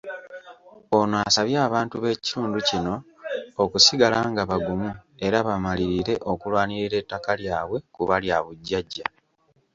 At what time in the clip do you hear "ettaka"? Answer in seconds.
7.01-7.31